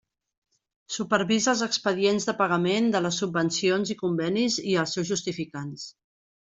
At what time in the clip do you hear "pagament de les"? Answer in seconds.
2.41-3.23